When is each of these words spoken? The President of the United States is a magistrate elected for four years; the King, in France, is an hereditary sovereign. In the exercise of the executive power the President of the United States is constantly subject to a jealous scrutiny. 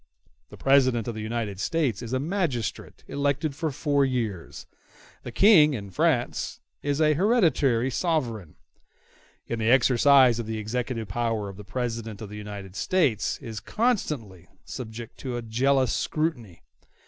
The 0.49 0.57
President 0.57 1.07
of 1.07 1.13
the 1.13 1.21
United 1.21 1.59
States 1.59 2.01
is 2.01 2.11
a 2.11 2.19
magistrate 2.19 3.03
elected 3.07 3.53
for 3.53 3.69
four 3.69 4.03
years; 4.03 4.65
the 5.21 5.31
King, 5.31 5.75
in 5.75 5.91
France, 5.91 6.59
is 6.81 6.99
an 6.99 7.13
hereditary 7.13 7.91
sovereign. 7.91 8.55
In 9.45 9.59
the 9.59 9.69
exercise 9.69 10.39
of 10.39 10.47
the 10.47 10.57
executive 10.57 11.07
power 11.07 11.53
the 11.53 11.63
President 11.63 12.19
of 12.19 12.29
the 12.29 12.35
United 12.35 12.75
States 12.75 13.37
is 13.43 13.59
constantly 13.59 14.47
subject 14.65 15.19
to 15.19 15.37
a 15.37 15.43
jealous 15.43 15.93
scrutiny. 15.93 16.63